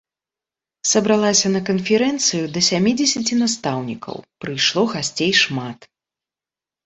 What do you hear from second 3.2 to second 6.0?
настаўнікаў, прыйшло гасцей шмат.